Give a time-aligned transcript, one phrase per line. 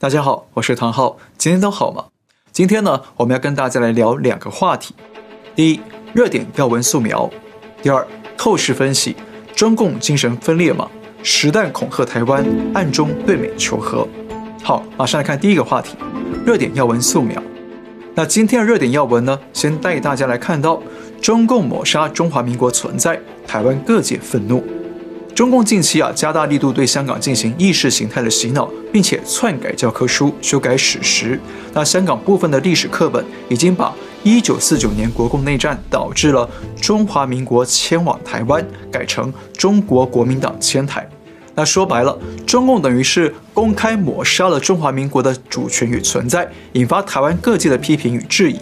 [0.00, 2.06] 大家好，我是唐浩，今天都好吗？
[2.50, 4.92] 今天呢，我们要跟大家来聊两个话题：
[5.54, 5.80] 第一，
[6.12, 7.30] 热点要闻素描；
[7.80, 8.04] 第二，
[8.36, 9.14] 透视分析，
[9.54, 10.90] 中共精神分裂吗？
[11.22, 12.44] 实弹恐吓台湾，
[12.74, 14.06] 暗中对美求和。
[14.64, 15.96] 好，马上来看第一个话题：
[16.44, 17.40] 热点要闻素描。
[18.16, 20.82] 那今天的热点要闻呢，先带大家来看到
[21.22, 24.62] 中共抹杀中华民国存在，台湾各界愤怒。
[25.34, 31.40] 中共近期啊加大力度对香港进行意识形态的洗脑，并且篡改教科书、修改史实。
[31.72, 36.48] 那香港部分的历史课本已经把一九四九年国共内战导致了
[36.80, 41.04] 中华民国迁往台湾，改成中国国民党迁台。
[41.56, 48.60] 那说白了，中共等于是公开抹杀了中华民国的主权与存在，引发台湾各界的批评与质疑。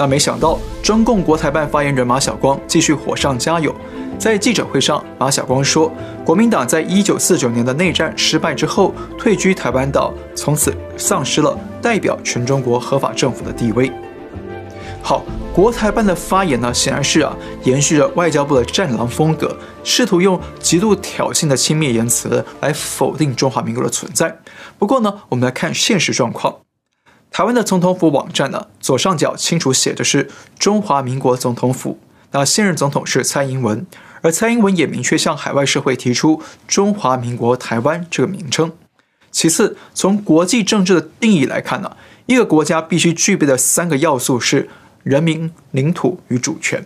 [0.00, 3.70] 但没想到，中共国台办发言人马晓光继续火上加油。
[4.18, 5.92] 在记者会上，马晓光说
[6.24, 13.92] ：“国民党在一九四九年的内战失败之后，退居台湾岛，从此丧失了代表全中国合法政府的地位。”
[15.04, 24.34] 好，国台办的发言呢，显然是啊，延续着外交部的战狼风格，试图用极度挑衅的轻蔑言辞来否定中华民国的存在。
[24.78, 26.56] 不过呢，我们来看现实状况，
[27.30, 30.28] 台湾的总统府网站呢，左上角清楚写的是
[30.58, 31.98] 中华民国总统府，
[32.32, 33.86] 那现任总统是蔡英文。
[34.22, 38.72] 而蔡英文也明确向海外社会提出“中华民国台湾”这个名称。
[39.30, 44.68] 其次，从国际政治的定义来看呢，一个国家必须具备的三个要素是
[45.02, 46.84] 人民、领土与主权。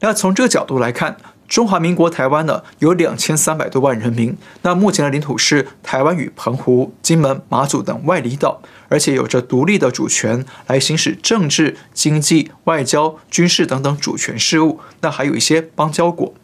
[0.00, 1.16] 那从这个角度来看，
[1.48, 14.78] 中华民国台湾呢有两千三百多万人民，那目前的领土是台湾与澎湖、金门、马祖等外离岛，而且有着独立的主权来行使政治、经济、外交、军事等等主权事务。
[15.00, 16.34] 那还有一些邦交国。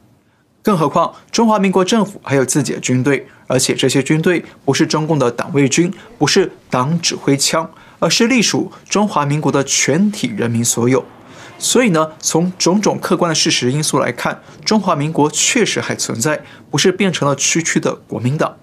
[0.62, 11.04] 更何况，中华民国政府还有自己的军队，而且这些军队不是中共的党卫军，不是党指挥枪，而是隶属中华民国的全体人民所有。
[11.58, 18.56] 所以呢，从种种客观的事实因素来看，中华民国确实还存在，不是变成了区区的国民党。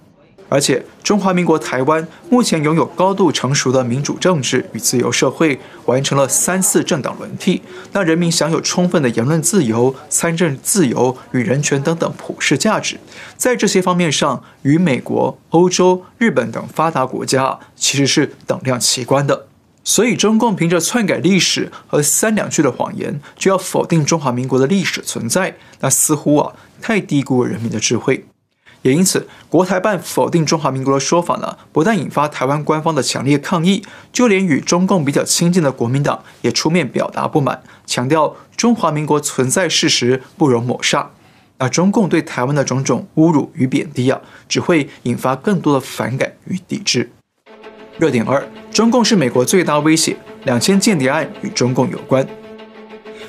[0.49, 7.61] 而且，中华民国台湾目前拥有高度成熟的民主政治与自由社会，完成了三次政党轮替，
[7.93, 12.99] 那人民享有充分的言论自由、参政自由与人权等等普世价值，
[13.37, 19.47] 在这些方面上，与美国、欧洲、日本等发达国家其实是等量齐观的。
[19.83, 28.25] 所以，中共凭着篡改历史和三两句的谎言，就要否定中华民国的历史存在，那似乎啊，太低估了人民的智慧。
[28.83, 41.11] 也因此，国台办否定中华民国的说法呢，不但引发台湾官方的强烈抗议，就连与中共比较亲近的国民党也出面表达不满，强调中华民国存在事实不容抹杀。
[41.57, 47.11] 那中共对台湾的种种侮辱与贬低啊，只会引发更多的反感与抵制。
[47.99, 50.15] 热点二：中共是美国最大威胁，
[50.45, 52.25] 两千间谍案与中共有关。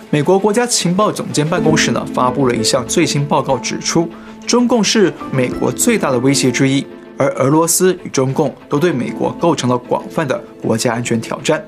[0.08, 4.08] 美国国家情报总监办公室呢，发布了一项最新报告，指出。
[4.47, 6.84] 中共是美国最大的威胁之一，
[7.16, 11.64] 而俄罗斯与中共都对美国构成了广泛的国家安全挑战。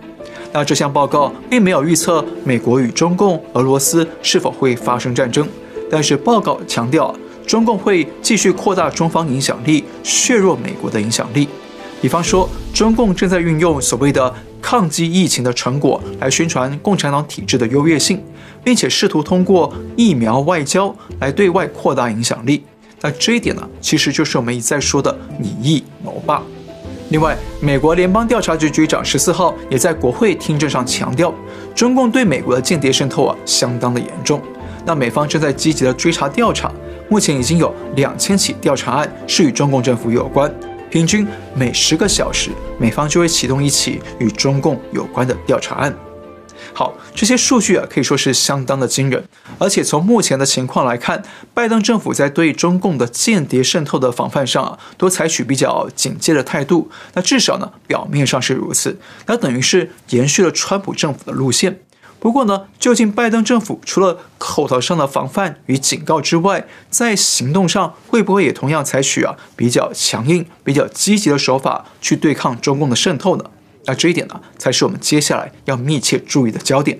[0.52, 5.46] 那这项报告并没有预测美国与中共、俄罗斯是否会发生战争，
[5.90, 7.14] 但是报告强调，
[7.46, 11.48] 中共会继续扩大中方影响力，削弱美国的影响力。
[12.04, 18.22] 比方说，中共正在运用所谓的抗击疫情的成果来宣传共产党体制的优越性。
[18.62, 22.62] 并且试图通过疫苗外交来对外扩大影响力，
[23.00, 26.42] 那这一点呢，其实就是我们一再说的以疫谋霸。
[27.08, 31.32] 另外，美国联邦调查局局长十四号也在国会听证上强调，
[31.74, 34.42] 中共对美国的间谍渗透啊，相当的严重。
[34.84, 36.70] 那美方正在积极的追查调查，
[37.08, 40.52] 目前已经有两千起调查案是与中共政府有关，
[40.94, 45.92] 平均每十个小时，美方就会启动一起与中共有关的调查案。
[46.72, 49.24] 好，这些数据啊可以说是相当的惊人，
[49.58, 56.88] 而且从目前的情况来看，拜登政府在对中共的间谍渗透的防范上啊，都采取比较警戒的态度。
[57.14, 61.80] 那至少呢，表面上是如此，那等于是延续了川普政府的路线。
[62.24, 73.44] 不过呢，究竟拜登政府除了口头上的防范与警告之外，在行动上会不会也同样采取啊比较强硬、比较积极的手法去对抗中共的渗透呢？
[73.84, 76.98] 那这一点呢，才是我们接下来要密切注意的焦点。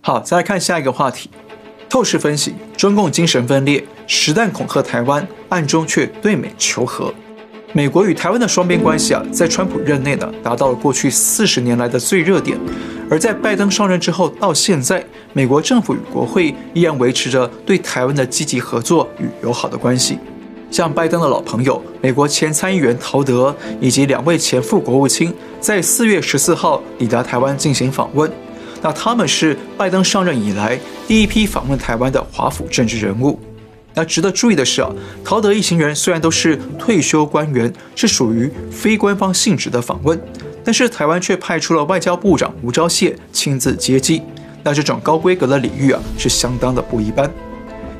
[0.00, 1.28] 好，再来看下一个话题：
[1.88, 7.12] 透视分析，中共精神分裂，实弹恐吓台湾，暗中却对美求和。
[7.76, 12.56] 美国与台湾的双边关系啊，在川普任内呢，达到了过去四十年来的最热点；
[13.10, 20.20] 而在拜登上任之后，到现在，美国政府与国会依然维持着对台湾的积极合作与友好的关系。
[20.70, 28.30] 像拜登的老朋友美国前参议员陶德以及两位前副国务卿，在四月十四号抵达台湾进行访问。
[28.82, 30.78] 那他们是拜登上任以来
[31.08, 33.36] 第一批访问台湾的华府政治人物。
[33.94, 34.90] 那值得注意的是啊，
[35.24, 40.20] 陶德一行人虽然都是退休官员，是属于非官方性质的访问，
[40.64, 44.22] 但是台湾却派出了外交部长吴钊燮亲自接机。
[44.64, 47.30] 那这种高规格的礼遇啊，是相当的不一般。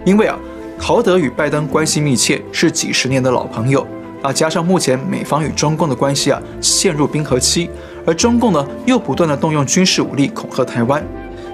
[0.05, 0.37] 因为啊，
[0.81, 3.87] 陶德与拜登关系密切，是几十年的老朋友。
[4.23, 7.69] 啊，加上目前美方与中共的关系啊陷入冰河期，
[8.07, 11.05] 而中共呢又不断的动用军事武力恐吓台湾。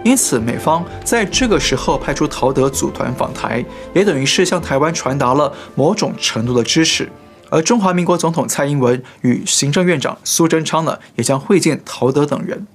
[0.02, 3.64] 因此，美方在这个时候派出陶德组团访台，
[3.94, 7.11] 也等于是向台湾传达了某种程度的支持。
[7.50, 12.67] 而中华民国总统蔡英文与行政院长苏贞昌呢，也将会见陶德等人。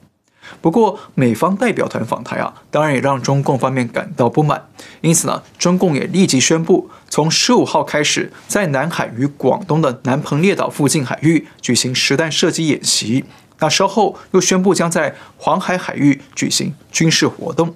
[0.61, 4.67] 不过，美方代表团访台啊，当然也让中共方面感到不满。
[5.01, 13.25] 因此呢，中共也立即宣布，从十五号开始，在南海与广东的南澎列岛附近海域举行实弹射击演习。
[13.59, 17.75] 那稍后又宣布将在黄海海域举行军事活动。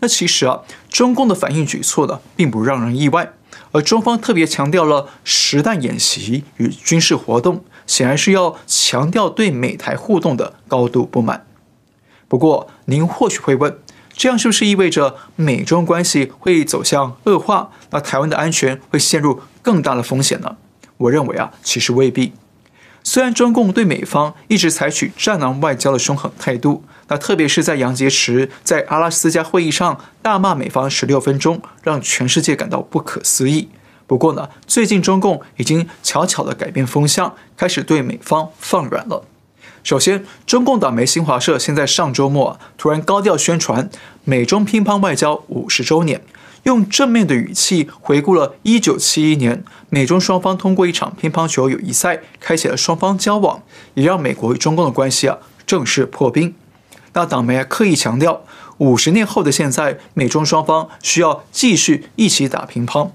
[0.00, 3.32] 那其实啊，中共的反应举措呢，并不让人意外。
[3.72, 11.46] 而中方特别强调了实弹演习与军事活动，显然是要强调对美台互动的高度不满。
[12.26, 13.78] 不过，您或许会问，
[14.12, 17.70] 这样是不是意味着美中关系会走向恶化？
[17.90, 20.56] 那台湾的安全会陷入更大的风险呢？
[20.96, 22.32] 我认为啊，其实未必。
[23.02, 33.68] 虽然中共对美方一直采取战狼外交的凶狠态度，那特别是在杨洁篪在阿拉斯加会议上大骂美方十六分钟，让全世界感到不可思议。
[34.06, 39.24] 不过呢，最近中共已经悄悄地改变风向，开始对美方放软了。
[39.82, 43.88] 首先，中共党媒新华社现在上周末突然高调宣传
[44.24, 46.22] 美中乒乓外交五十周年。
[46.64, 53.62] 用正面的语气回顾了1971年美中双方通过一场乒乓球友谊赛，开启了双方交往，
[53.94, 56.54] 也让美国与中共的关系啊正式破冰。
[57.14, 58.42] 那党媒还刻意强调，
[58.76, 63.10] 五十年后的现在，美中双方需要继续一起打乒乓。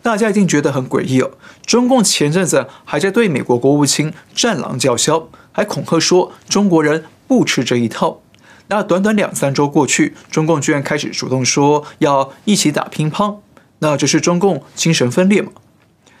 [0.00, 1.32] 大家一定觉得很诡异哦。
[1.66, 8.20] 中共前阵子还在对美国国务卿战狼叫嚣，还恐吓说中国人不吃这一套。
[8.68, 13.38] 那短短两三周过去，中共居然开始主动说要一起打乒乓，
[13.78, 15.52] 那这是中共精神分裂吗？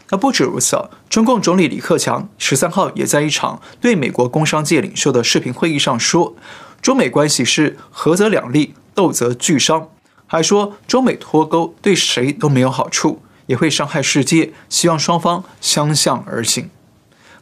[0.08, 6.34] 那不止如此啊，中共总理李克强十三号也在一场对美国工商界领袖的视频会议上说，
[6.80, 9.90] 中美关系是合则两利，斗则俱伤，
[10.26, 16.70] 还说中美脱钩对谁都没有好处，也会伤害世界，希望双方相向而行。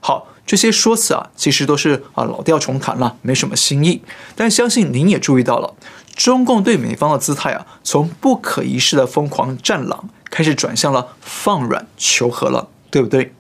[0.01, 0.27] 好。
[0.47, 4.03] 这些说辞啊，其实都是啊老调重弹了，没什么新意。
[4.37, 5.75] 但相信您也注意到了，
[6.15, 13.33] 中共对美方的姿态啊，从不可一世的疯狂战狼，开始转向了放软求和了，对不对？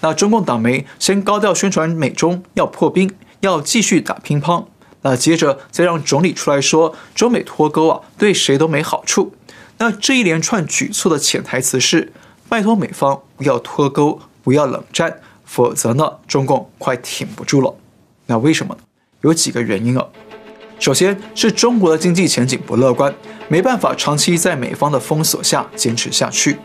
[0.00, 4.64] 那中共党媒先高调宣传美中要破冰，要继续打乒乓，
[5.02, 9.34] 那接着再让总理出来说中美脱钩啊，对谁都没好处。
[9.76, 12.12] 那这一连串举措的潜台词是：
[12.48, 15.20] 拜托美方不要脱钩，不要冷战。
[15.50, 17.74] 否则呢，中共快挺不住了。
[18.26, 18.80] 那为什么呢？
[19.22, 20.06] 有几个原因啊。
[20.78, 23.12] 首先是中国的经济前景不乐观，
[23.48, 26.56] 没办法长期在美方的封锁下坚持下去。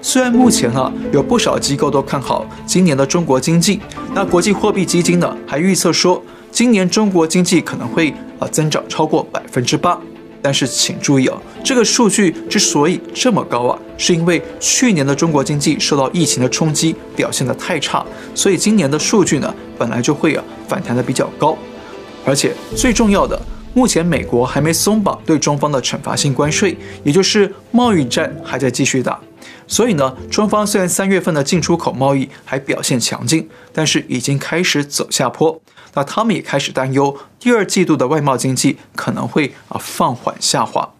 [0.00, 3.80] 虽然目前啊有不少机构都看好今年的中国经济，
[4.14, 6.22] 那国际货币基金呢还预测说，
[6.52, 10.00] 今年中国经济可能会啊增长超过百分之八。
[10.42, 18.04] 但是请注意啊，这个数据之所以这么高啊，是因为去年的中国经济受到疫情的冲击，表现的太差，
[18.34, 21.56] 所以今年的数据呢本来就会啊反弹的比较高。
[22.24, 23.40] 而且最重要的，
[23.74, 29.18] 目前美国还没松绑对中方的惩罚性关税，也就是贸易战还在继续打。
[29.70, 35.62] 所以呢，中方虽然三月份的进出口贸易还表现强劲，但是已经开始走下坡。
[35.94, 40.92] 那他们也开始担忧，第二季度的外贸经济可能会啊放缓下滑。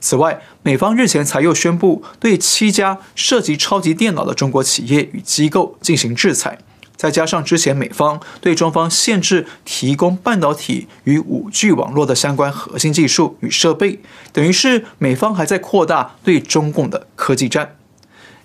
[0.00, 6.58] 此外，美方日前才又宣布对七家涉及超级电脑的中国企业与机构进行制裁，
[7.00, 14.00] 再加上之前美方对中方限制提供半导体与五 G 网络的相关核心技术与设备，
[14.34, 17.76] 等于是美方还在扩大对中共的科技战。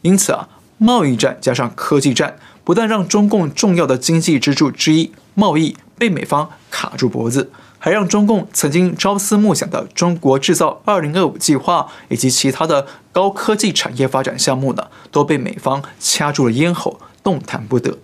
[0.04, 0.48] 因此啊，
[0.78, 7.52] 贸易战加上科技战，不但让中共重要的经济支柱之一贸易被美方卡住脖子。
[7.78, 17.98] 还让中共曾经朝思暮想的“中国制造 2025” 计划以及其他的高科技产业发展项目呢，都被美方掐住了咽喉，动弹不得。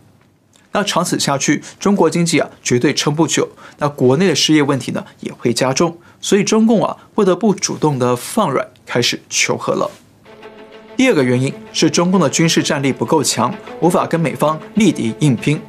[0.74, 3.50] 那长此下去，中国经济啊绝对撑不久，
[3.80, 9.92] 那国内的失业问题呢也会加重，所以中共啊不得不主动的放软，开始求和了。
[10.96, 15.60] 第二个原因是中共的军事战力不够强，无法跟美方力敌硬拼。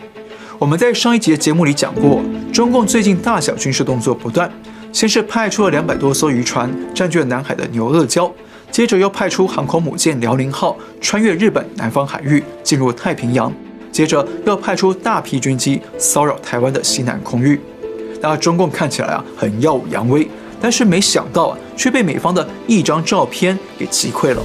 [0.58, 4.48] 我们在上一节节目里讲过，中共最近大小军事动作不断，
[4.92, 8.30] 先是派出了两百多艘渔船占据了南海的牛轭礁，
[8.70, 13.52] 接着又派出航空母舰辽宁号穿越日本南方海域进入太平洋，
[13.92, 17.60] 接着又派出大批军机骚扰台湾的西南空域。
[18.20, 20.26] 那中共看起来啊很耀武扬威，
[20.60, 24.42] 但是没想到啊却被美方的一张照片给击溃了。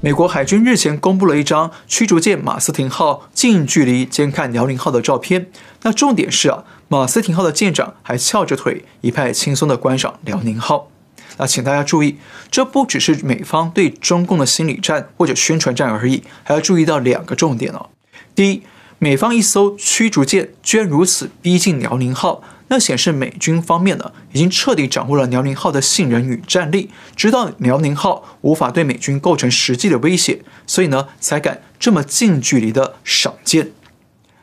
[0.00, 5.50] 美国海军日前公布了一张驱逐舰马斯廷号近距离监看辽宁号的照片。
[5.82, 10.88] 那重点是啊，马斯廷号的舰长还翘着腿，一派轻松地观赏辽宁号。
[11.36, 12.16] 那请大家注意，
[12.50, 17.90] 这不只是美方对中共的心理战或者宣传战而已，还要注意到两个重点哦。
[18.38, 18.62] 第一，
[19.00, 22.40] 美方一艘驱逐舰居然如此逼近辽宁号。
[22.68, 33.72] 那显示美军方面呢，已经彻底掌握了辽宁号的信任与战力，知道辽宁号无法对美军构成实际的威胁，所以呢，才敢这么近距离的赏舰。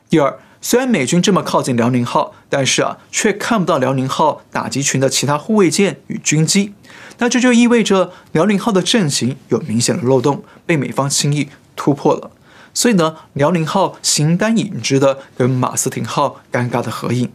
[0.10, 6.74] 第二，虽然美军这么靠近辽宁号，但是啊，却看不到辽宁号打击群的其他护卫舰与军机，
[7.20, 11.48] 那这就意味着辽宁号的阵型有明显的漏洞，被美方轻易
[11.78, 12.32] 突破了。
[12.76, 17.32] 所以呢，辽宁号形单影只的跟马斯廷号尴尬的合影。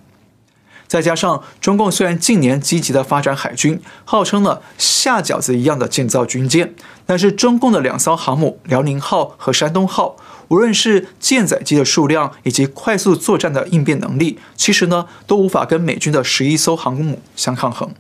[0.87, 6.75] 再加上中共虽然近年积极的发展海军，号称了下饺子一样的建造军舰，
[7.07, 10.17] 但是中共的两艘航母辽宁号和山东号，
[10.49, 17.95] 无论是舰载机的数量以及快速作战的应变能力，其实呢都无法跟美军的十一艘航空母相抗衡。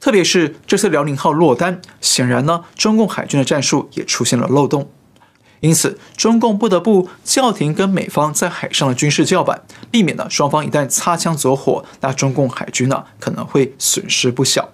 [0.00, 4.88] 特别是这次辽宁号落单，显然呢中共海军的战术也出现了漏洞。
[5.60, 14.68] 因此，中共不得不叫停跟美方在海上的军事叫板，避免了双方一旦擦枪走火，那中共海军呢可能会损失不小。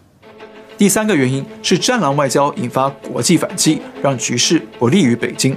[0.77, 5.57] 第三个原因是战狼外交引发国际反击，让局势不利于北京。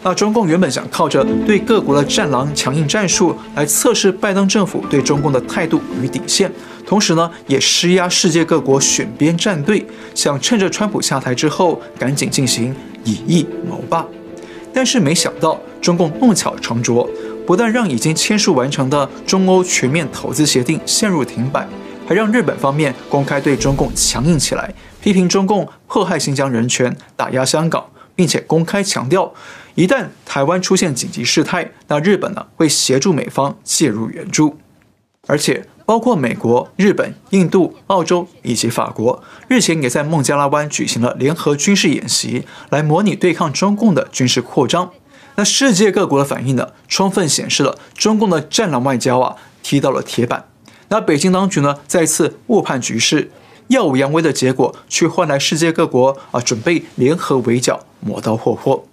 [0.00, 6.50] 那中共原本想靠着对各国的战狼强硬战术来测试拜登政府对中共的态度与底线，
[6.86, 14.06] 同时呢也施压世界各国选边站队，想趁着川普下台之后赶紧进行以夷谋霸。
[14.78, 17.10] 但是没想到，中共弄巧成拙，
[17.44, 21.66] 不但让已经签署完成的中欧全面投资协定陷入停摆，
[22.06, 29.34] 还让日本方面公开对中共强硬起来，批评中共迫害新疆人权、打压香港，并且公开强调，
[29.74, 34.58] 一旦台湾出现紧急事态，那日本呢会协助美方介入援助，
[35.26, 35.64] 而且。
[35.88, 44.90] 包括美国、日本、印度、澳洲以及法国，日前也在孟加拉湾举行了联合军事演习，来模拟对抗中共的军事扩张。
[45.36, 50.44] 那世界各国的反应呢，充分显示了中共的战狼外交啊踢到了铁板。
[50.88, 53.30] 那北京当局呢，再次误判局势，
[53.68, 58.84] 耀武扬威的结果，却换来世界各国啊准备联合围剿，磨刀霍霍。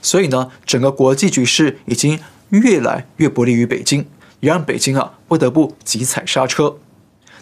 [0.00, 2.18] 所以呢，整个国际局势已经
[2.48, 4.04] 越来越不利于北京。
[4.42, 6.76] 也让北京啊不得不急踩刹车。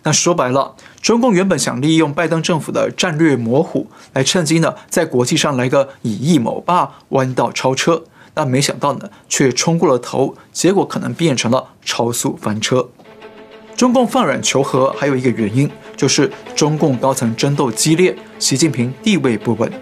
[0.02, 8.04] 那说白了，中共原本想利用拜登政府的战略模糊，来趁机呢在国际上来个以一谋霸、弯道超车。
[8.32, 12.88] 但没想到呢，却冲过了头，结果可能变成了超速翻车。
[13.76, 19.72] 中共放软求和还有一个原因，就是中共高层争斗激烈，习近平地位不稳。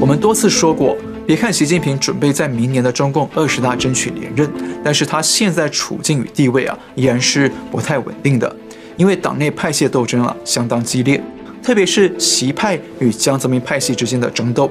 [0.00, 0.96] 我们多次说过。
[1.30, 4.50] 别看习近平准备在明年的中共二十大争取连任，
[4.82, 8.56] 但是他现在处境与地位啊，依然是不太稳定的。
[8.96, 11.22] 因为党内派系斗争啊相当激烈，
[11.62, 14.68] 特别是习派与江泽民派系之间的争斗。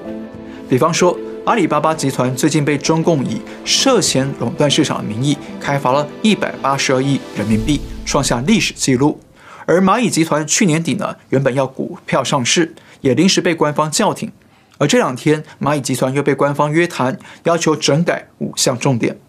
[0.67, 9.17] 比方说，阿里巴巴集团最近被中共以涉嫌垄断市场的名义开罚了一百八十二亿人民币，创下历史记录。
[9.65, 14.29] 而蚂蚁集团去年底呢，原本要股票上市，也临时被官方叫停。
[14.79, 19.19] 而这两天，蚂蚁集团又被官方约谈，要求整改五项重点。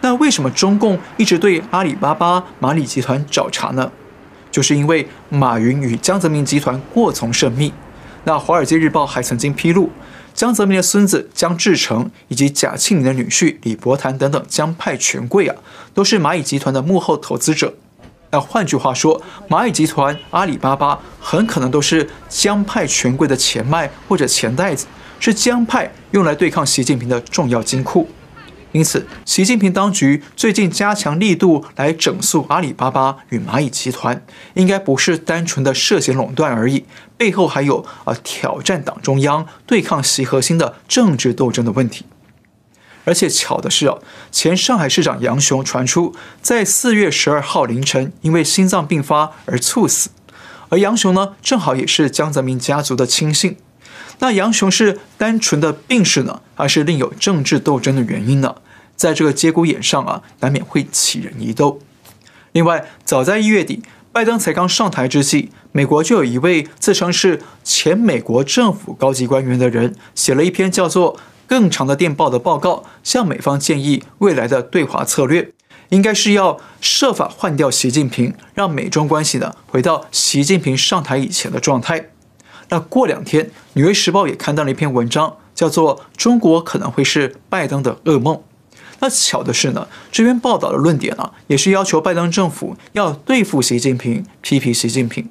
[0.00, 3.92] 那为什么中共一直对阿里巴巴、蚂蚁集团找茬呢？
[4.50, 7.72] 就是因为马云与江泽民集团过从甚密。
[8.24, 9.90] 那《华尔街日报》还曾经披露，
[10.34, 15.56] 江泽民的孙子江志成以及贾庆林的女婿李伯潭等等江派权贵啊，
[15.94, 17.74] 都是蚂蚁集团的幕后投资者。
[18.34, 24.86] 那换句话说，蚂蚁集团、阿里巴巴很可能都是江派权贵的钱脉或者钱袋子，
[25.20, 28.08] 是江派用来对抗习近平的重要金库。
[28.72, 34.24] 因此，习近平当局最近加强力度来整肃阿里巴巴与蚂蚁集团，
[34.54, 36.86] 应该不是单纯的涉嫌垄断而已，
[37.18, 42.06] 背后还有啊挑战党中央、对抗习核心的政治斗争的问题。
[43.04, 43.96] 而且巧的是啊，
[44.30, 50.10] 前上海市长杨雄传出在四月十二号凌晨因为心脏病发而猝死，
[50.68, 53.56] 而杨雄呢，正好也是江泽民家族的亲信。
[54.18, 58.56] 那杨雄是单纯的病逝呢，还是另有政治斗争的原因呢？
[58.94, 61.80] 在这个节骨眼上啊，难免会起人疑窦。
[62.52, 63.82] 另外，早在一月底，
[64.12, 71.16] 拜登才刚上台之际，美国就有一位自称是前美国政府高级官员的人，写了一篇叫做
[71.52, 75.52] 《更长的电报》的报告，向美方建议未来的对华策略，
[75.90, 82.08] 应该是要设法换掉习近平，让美中关系呢回到习近平上台以前的状态。
[82.70, 83.44] 那过两天，
[83.74, 88.36] 《纽约时报》也刊登了一篇文章，叫做《中国可能会是拜登的噩梦》。
[89.00, 95.28] 那巧的是呢，这篇报道的论点啊，也是要求拜登政府要对付习近平，批评习近平。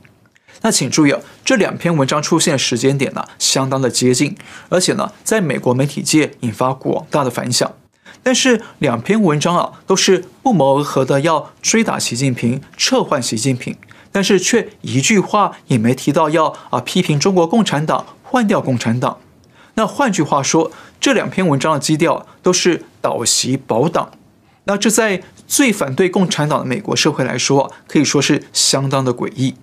[0.62, 4.36] 那请注意啊，这两篇文章出现的时间点呢，相当的接近，
[4.70, 7.72] 而且呢，在美国媒体界引发广大的反响。
[8.24, 13.76] 但是两篇文章啊，都是不谋而合的要追打习近平，撤换习近平。
[14.12, 19.18] 但是却一句话也没提到要啊批评中国共产党，换掉共产党。
[19.76, 24.12] 那换句话说，这两篇文章的基调都是倒习保党。
[24.66, 29.56] 那这在最反对共产党的美国社会来说，可以说是相当的诡异。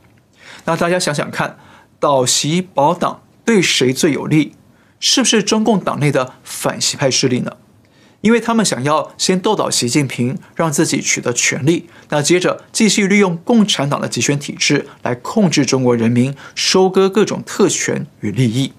[0.68, 1.56] 那大家想想看，
[1.98, 4.52] 倒习保党对谁最有利？
[5.00, 7.52] 是不是中共党内的反习派势力呢？
[8.20, 18.74] 因为他们想要先斗倒习近平，让自己取得权力，那接着继续利用共产党的集权体制来控制中国人民，收割各种特权与利益。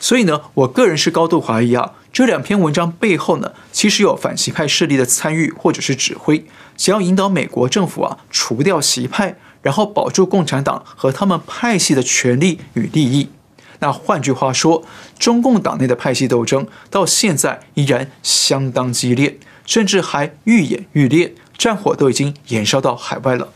[0.00, 6.46] 所以呢，我个人是高度怀疑啊，这两篇文章背后呢，其实有反习派势力的参与或者是指挥，
[6.78, 13.30] 想要引导美国政府啊除掉习派，然后保住共产党和他们派系的权力与利益。
[13.78, 14.84] 那换句话说，
[15.18, 23.48] 中共党内的派系斗争到现在依然相当激烈，甚至还愈演愈烈，战火都已经延烧到海外了。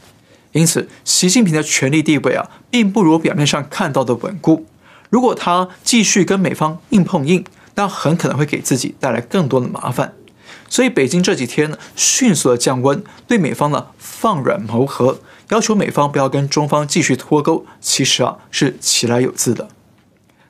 [0.52, 4.66] 因此，习近平的权力地位啊，并不如表面上看到的稳固。
[5.10, 7.44] 如果他继续跟美方硬碰硬，
[7.76, 10.14] 那很可能会给自己带来更多的麻烦。
[10.68, 19.68] 所以，北京这几天呢，迅速的降温，对美方呢放软谋和，要求美方不要跟中方继续脱钩，其实啊是其来有自的。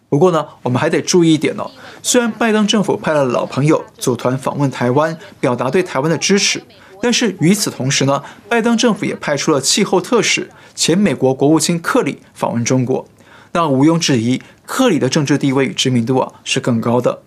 [0.08, 1.70] 不过呢，我们还得注意一点哦。
[2.02, 6.62] 虽然拜登政府派了老朋友组团访问台湾，表达对台湾的支持，
[7.02, 13.06] 但是与此同时呢，拜登政府也派出了气候特使、前美国国务卿克里访问中国。
[13.52, 17.22] 那毋庸置疑，克里的政治地位与知名度啊是更高的。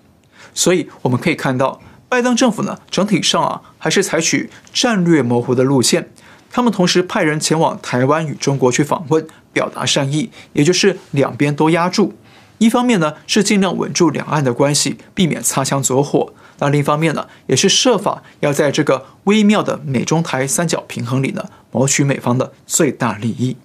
[0.54, 6.10] 所以我们可以看到，拜登政府呢整体上啊还是采取战略模糊的路线。
[6.52, 12.14] 他们同时派人前往台湾与中国去访问，表达善意，也就是两边都压住。
[12.58, 23.56] 一方面呢是尽量稳住两岸的关系，避免擦枪走火；那另一方面呢，也是设法要在这个微妙的美中台三角平衡里呢，谋取美方的最大利益。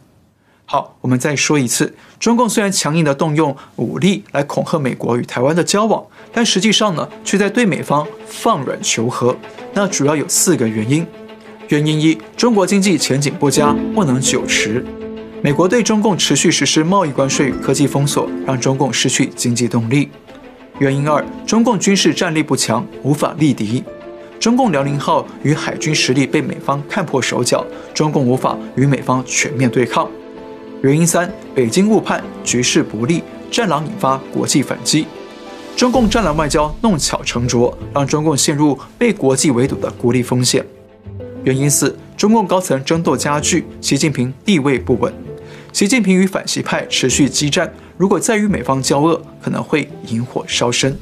[0.66, 9.36] 好，我们再说一次，中共虽然强硬地动用武力来恐吓美国与台湾的交往，但实际上呢，却在对美方放软求和。
[9.72, 11.04] 那主要有四个原因：
[11.68, 14.84] 原因一，中国经济前景不佳，不能久持。
[15.40, 20.10] 美国对中共持续实施贸易关税与科技封锁，让中共失去经济动力。
[20.78, 23.82] 原因二，中共军事战力不强，无法力敌。
[24.38, 30.06] 中共辽宁号与海军实力被美方看破手脚，中共无法与美方全面对抗。
[30.82, 35.06] 原因三，北京误判局势不利，战狼引发国际反击。
[35.76, 40.64] 中共战狼外交弄巧成拙，让中共陷入被国际围堵的孤立风险。
[41.44, 45.12] 原因四，中共高层争斗加剧，习近平地位不稳。
[45.72, 50.98] 习近平与反习派持续激战，如果再与美方交恶，可能会引火烧身。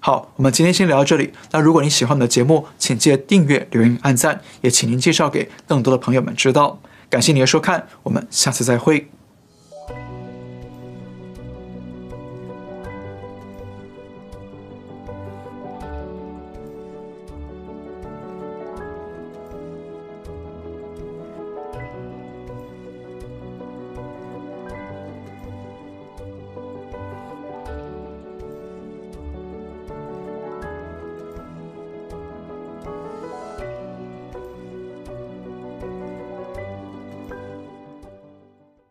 [0.00, 1.32] 好，我们今天先聊到这里。
[1.52, 6.80] 那如果你喜欢我们的节目，请记得订阅、留言、按赞，也请您介绍给更多的朋友们知道。
[7.08, 9.13] 感谢您的收看，我们下次再会。